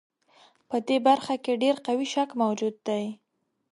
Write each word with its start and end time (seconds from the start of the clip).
په 0.69 0.77
دې 0.87 0.97
برخه 1.07 1.35
کې 1.43 1.59
ډېر 1.63 1.75
قوي 1.85 2.07
شک 2.13 2.29
موجود 2.41 2.75
دی. 2.87 3.05